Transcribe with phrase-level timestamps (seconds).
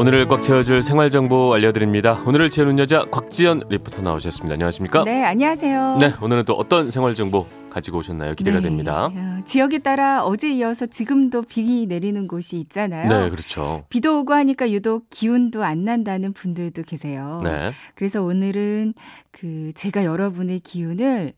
[0.00, 2.22] 오늘을 꽉 채워줄 생활 정보 알려드립니다.
[2.24, 4.54] 오늘을 채우는 여자 곽지연 리포터 나오셨습니다.
[4.54, 5.04] 안녕하십니까?
[5.04, 5.98] 네, 안녕하세요.
[6.00, 8.34] 네, 오늘은 또 어떤 생활 정보 가지고 오셨나요?
[8.34, 9.10] 기대가 네, 됩니다.
[9.14, 13.10] 어, 지역에 따라 어제 이어서 지금도 비 내리는 곳이 있잖아요.
[13.10, 13.84] 네, 그렇죠.
[13.90, 17.42] 비도 오고 하니까 유독 기운도 안 난다는 분들도 계세요.
[17.44, 17.70] 네.
[17.94, 18.94] 그래서 오늘은
[19.32, 21.34] 그 제가 여러분의 기운을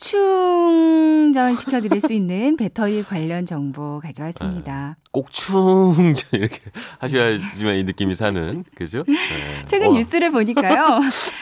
[0.00, 4.96] 충전시켜 드릴 수 있는 배터리 관련 정보 가져왔습니다.
[5.12, 6.58] 꼭 충전 이렇게
[6.98, 9.04] 하셔야지만 이 느낌이 사는 그죠?
[9.06, 9.62] 네.
[9.66, 11.00] 최근 와, 뉴스를 보니까요.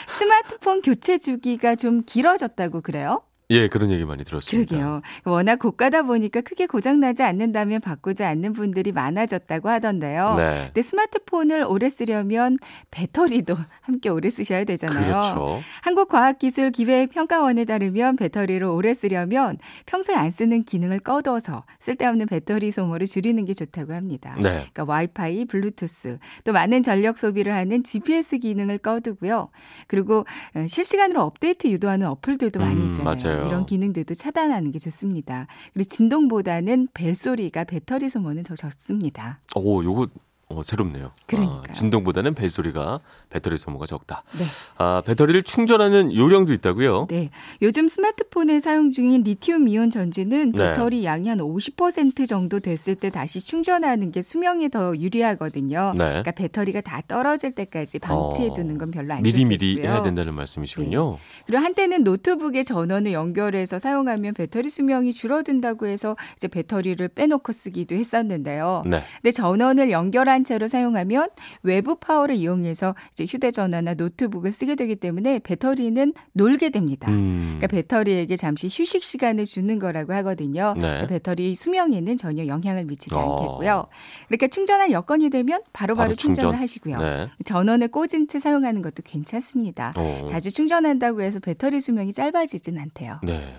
[0.09, 3.23] 스마트폰 교체 주기가 좀 길어졌다고 그래요?
[3.51, 4.69] 예, 그런 얘기 많이 들었습니다.
[4.69, 5.01] 그러게요.
[5.25, 10.35] 워낙 고가다 보니까 크게 고장나지 않는다면 바꾸지 않는 분들이 많아졌다고 하던데요.
[10.37, 10.65] 네.
[10.67, 12.59] 근데 스마트폰을 오래 쓰려면
[12.91, 15.07] 배터리도 함께 오래 쓰셔야 되잖아요.
[15.07, 15.61] 그렇죠.
[15.83, 23.55] 한국과학기술기획평가원에 따르면 배터리를 오래 쓰려면 평소에 안 쓰는 기능을 꺼둬서 쓸데없는 배터리 소모를 줄이는 게
[23.55, 24.35] 좋다고 합니다.
[24.37, 24.43] 네.
[24.73, 29.49] 그러니까 와이파이, 블루투스, 또 많은 전력 소비를 하는 GPS 기능을 꺼두고요.
[29.87, 33.17] 그리고 어, 실시간으로 업데이트 유도하는 어플들도 많이 음, 있잖아요.
[33.17, 33.38] 맞아요.
[33.47, 35.47] 이런 기능들도 차단하는 게 좋습니다.
[35.73, 39.41] 그리고 진동보다는 벨 소리가 배터리 소모는 더 적습니다.
[39.55, 40.09] 오, 요거
[40.51, 41.13] 어, 새롭네요.
[41.27, 41.63] 그러니까요.
[41.69, 44.23] 아, 진동보다는 벨소리가 배터리 소모가 적다.
[44.39, 44.45] 네.
[44.79, 47.07] 아, 배터리를 충전하는 요령도 있다고요?
[47.11, 47.29] 네.
[47.61, 50.69] 요즘 스마트폰에 사용 중인 리튬 이온 전지는 네.
[50.69, 55.93] 배터리 양이 한 50% 정도 됐을 때 다시 충전하는 게 수명에 더 유리하거든요.
[55.99, 56.05] 네.
[56.05, 59.93] 그러니까 배터리가 다 떨어질 때까지 방치해 어, 두는 건 별로 안 미리미리 좋겠고요.
[59.93, 61.19] 해야 된다는 말씀이시군요.
[61.45, 68.85] 그리고 한때는 노트북에 전원을 연결해서 사용하면 배터리 수명이 줄어든다고 해서 이제 배터리를 빼놓고 쓰기도 했었는데요.
[68.87, 69.03] 네.
[69.21, 71.29] 근데 전원을 연결한 채로 사용하면
[71.63, 77.11] 외부 파워를 이용해서 이제 휴대전화나 노트북을 쓰게 되기 때문에 배터리는 놀게 됩니다.
[77.11, 77.57] 음.
[77.59, 80.75] 그러니까 배터리에게 잠시 휴식 시간을 주는 거라고 하거든요.
[80.75, 80.81] 네.
[80.83, 83.21] 그러니까 배터리 수명에는 전혀 영향을 미치지 어.
[83.33, 83.87] 않겠고요.
[84.29, 86.43] 그러니까 충전할 여건이 되면 바로바로 바로 충전.
[86.43, 86.99] 충전을 하시고요.
[86.99, 87.29] 네.
[87.45, 89.93] 전원을 꽂은 채 사용하는 것도 괜찮습니다.
[89.97, 90.27] 어.
[90.29, 93.21] 자주 충전한다고 해서 배터리 수명이 짧아지진 않대요.
[93.23, 93.55] 네.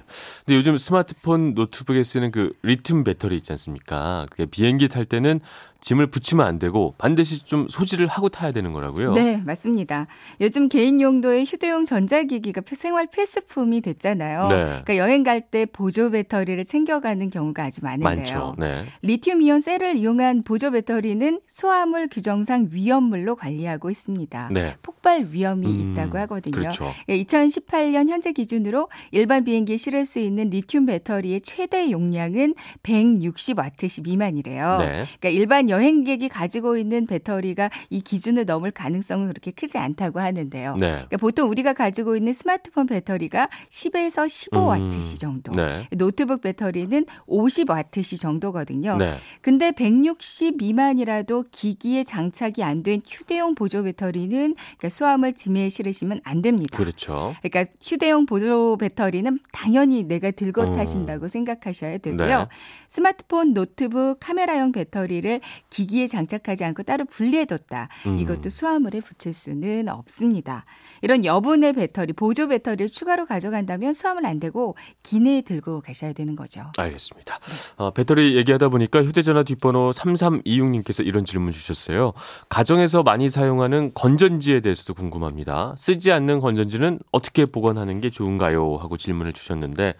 [0.45, 4.25] 근데 요즘 스마트폰 노트북에 쓰는 그 리튬 배터리 있지 않습니까?
[4.31, 5.39] 그게 비행기 탈 때는
[5.81, 9.13] 짐을 부치면 안 되고 반드시 좀 소지를 하고 타야 되는 거라고요.
[9.13, 10.07] 네, 맞습니다.
[10.41, 14.47] 요즘 개인 용도의 휴대용 전자기기가 생활 필수품이 됐잖아요.
[14.47, 14.55] 네.
[14.65, 18.15] 그러니까 여행 갈 때 보조 배터리를 챙겨가는 경우가 아주 많은데요.
[18.15, 18.55] 많죠.
[18.59, 18.83] 네.
[19.01, 24.49] 리튬 이온 셀을 이용한 보조 배터리는 소화물 규정상 위험물로 관리하고 있습니다.
[24.51, 24.75] 네.
[24.81, 26.51] 폭발 위험이 음, 있다고 하거든요.
[26.51, 26.91] 그렇죠.
[27.07, 32.53] 2018년 현재 기준으로 일반 비행기에 실을 수 있는 리튬 배터리의 최대 용량은
[32.83, 34.77] 160와트시 미만이래요.
[34.79, 34.85] 네.
[35.19, 40.75] 그러니까 일반 여행객이 가지고 있는 배터리가 이 기준을 넘을 가능성은 그렇게 크지 않다고 하는데요.
[40.77, 40.89] 네.
[40.91, 45.51] 그러니까 보통 우리가 가지고 있는 스마트폰 배터리가 10에서 15와트시 음, 정도.
[45.53, 45.87] 네.
[45.91, 48.97] 노트북 배터리는 50와트시 정도거든요.
[48.97, 49.13] 네.
[49.41, 56.41] 근데 160 미만이라도 기기에 장착이 안 된 휴대용 보조 배터리는 그러니까 수화물 짐에 실으시면 안
[56.41, 56.77] 됩니다.
[56.77, 57.35] 그렇죠.
[57.41, 60.75] 그러니까 휴대용 보조 배터리는 당연히 내가 들고 음.
[60.75, 62.37] 타신다고 생각하셔야 되고요.
[62.39, 62.45] 네.
[62.87, 67.89] 스마트폰, 노트북, 카메라용 배터리를 기기에 장착하지 않고 따로 분리해뒀다.
[68.07, 68.19] 음.
[68.19, 70.65] 이것도 수화물에 붙일 수는 없습니다.
[71.01, 76.63] 이런 여분의 배터리, 보조 배터리를 추가로 가져간다면 수화물 안 되고 기내에 들고 가셔야 되는 거죠.
[76.77, 77.39] 알겠습니다.
[77.77, 82.13] 어, 배터리 얘기하다 보니까 휴대전화 뒷번호 3326님께서 이런 질문 주셨어요.
[82.49, 85.75] 가정에서 많이 사용하는 건전지에 대해서도 궁금합니다.
[85.77, 88.77] 쓰지 않는 건전지는 어떻게 보관하는 게 좋은가요?
[88.77, 89.93] 하고 질문을 주셨는데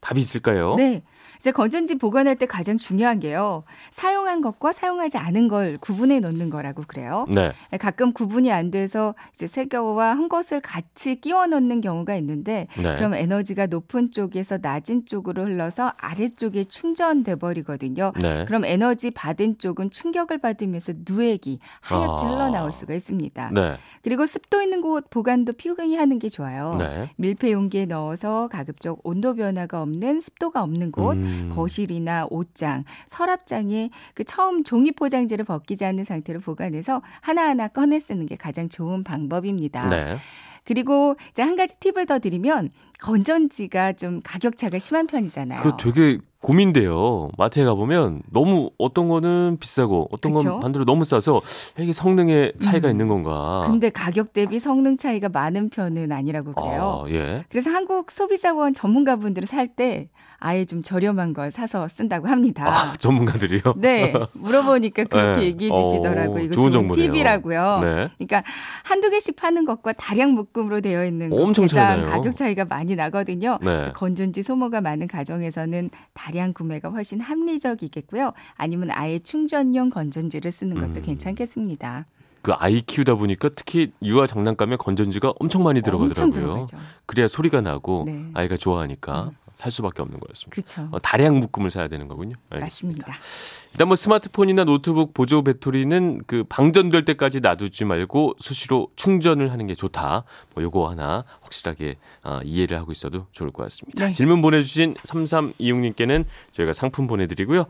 [0.00, 0.74] 답이 있을까요?
[0.76, 1.02] 네.
[1.40, 3.64] 이제 건전지 보관할 때 가장 중요한 게요.
[3.92, 7.24] 사용한 것과 사용하지 않은 걸 구분해 놓는 거라고 그래요.
[7.30, 7.52] 네.
[7.78, 12.94] 가끔 구분이 안 돼서 이제 새 거와 한 것을 같이 끼워 넣는 경우가 있는데 네.
[12.94, 18.12] 그럼 에너지가 높은 쪽에서 낮은 쪽으로 흘러서 아래쪽에 충전돼 버리거든요.
[18.20, 18.44] 네.
[18.44, 22.28] 그럼 에너지 받은 쪽은 충격을 받으면서 누액이 하얗게 아.
[22.34, 23.52] 흘러나올 수가 있습니다.
[23.54, 23.76] 네.
[24.02, 26.76] 그리고 습도 있는 곳 보관도 피근히 하는 게 좋아요.
[26.78, 27.08] 네.
[27.16, 31.29] 밀폐 용기에 넣어서 가급적 온도 변화가 없는 습도가 없는 곳, 음.
[31.50, 38.36] 거실이나 옷장, 서랍장에 그 처음 종이 포장지를 벗기지 않는 상태로 보관해서 하나하나 꺼내 쓰는 게
[38.36, 39.88] 가장 좋은 방법입니다.
[39.88, 40.16] 네.
[40.64, 45.62] 그리고 이제 한 가지 팁을 더 드리면 건전지가 좀 가격 차가 심한 편이잖아요.
[45.62, 47.28] 그 되게 고민돼요.
[47.36, 50.52] 마트에 가보면 너무 어떤 거는 비싸고 어떤 그쵸?
[50.52, 51.42] 건 반대로 너무 싸서
[51.78, 52.92] 이게 성능에 차이가 음.
[52.92, 53.64] 있는 건가.
[53.66, 57.04] 근데 가격 대비 성능 차이가 많은 편은 아니라고 그래요.
[57.06, 57.44] 아, 예.
[57.50, 60.08] 그래서 한국 소비자원 전문가분들은 살 때
[60.42, 62.66] 아예 좀 저렴한 걸 사서 쓴다고 합니다.
[62.66, 63.60] 아, 전문가들이요?
[63.76, 65.46] 네, 물어보니까 그렇게 네.
[65.46, 66.36] 얘기해 주시더라고요.
[66.36, 66.90] 어, 이거 좋은 좋은.
[66.90, 67.80] 팁이라고요.
[67.82, 68.08] 네.
[68.16, 68.42] 그러니까
[68.84, 72.02] 한두 개씩 파는 것과 다량 묶음으로 되어 있는 것 엄청 차이.
[72.02, 73.58] 가격 차이가 많이 나거든요.
[73.62, 73.92] 네.
[73.94, 78.32] 건전지 소모가 많은 가정에서는 다량 구매가 훨씬 합리적이겠고요.
[78.56, 81.02] 아니면 아예 충전용 건전지를 쓰는 것도 음.
[81.02, 82.06] 괜찮겠습니다.
[82.42, 86.52] 그 아이 키우다 보니까 특히 유아 장난감에 건전지가 엄청 많이 들어가더라고요.
[86.52, 86.80] 엄청.
[87.06, 88.24] 그래야 소리가 나고 네.
[88.34, 89.30] 아이가 좋아하니까 음.
[89.60, 90.54] 살 수밖에 없는 거였습니다.
[90.54, 90.88] 그렇죠.
[90.90, 92.36] 어, 다량 묶음을 사야 되는 거군요.
[92.48, 93.06] 알겠습니다.
[93.06, 93.24] 맞습니다.
[93.72, 99.74] 일단 뭐 스마트폰이나 노트북 보조 배터리는 그 방전될 때까지 놔두지 말고 수시로 충전을 하는 게
[99.74, 100.24] 좋다.
[100.54, 104.06] 뭐 요거 하나 확실하게 아, 이해를 하고 있어도 좋을 것 같습니다.
[104.06, 104.10] 네.
[104.10, 107.66] 질문 보내주신 3326님께는 저희가 상품 보내드리고요.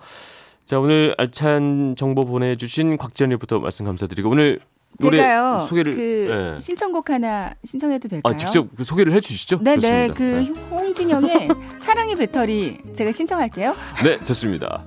[0.66, 4.60] 자 오늘 알찬 정보 보내주신 곽지연님부터 말씀 감사드리고 오늘
[5.00, 5.66] 제가요.
[5.68, 6.58] 소개를 그 예.
[6.58, 8.34] 신청곡 하나 신청해도 될까요?
[8.34, 9.60] 아, 직접 그 소개를 해주시죠.
[9.62, 10.14] 네네 좋습니다.
[10.14, 10.60] 그 네.
[10.70, 11.48] 홍진영의
[11.80, 13.74] 사랑의 배터리 제가 신청할게요.
[14.04, 14.84] 네, 좋습니다.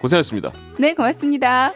[0.00, 0.52] 고생하셨습니다.
[0.78, 1.72] 네 고맙습니다.